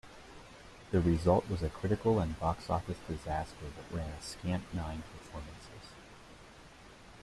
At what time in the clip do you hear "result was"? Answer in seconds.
0.99-1.61